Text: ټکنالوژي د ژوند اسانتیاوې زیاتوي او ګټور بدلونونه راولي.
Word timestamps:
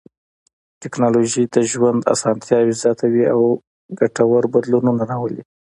ټکنالوژي 0.81 1.43
د 1.53 1.55
ژوند 1.71 2.01
اسانتیاوې 2.13 2.73
زیاتوي 2.81 3.23
او 3.33 3.39
ګټور 3.99 4.43
بدلونونه 4.53 5.01
راولي. 5.11 5.41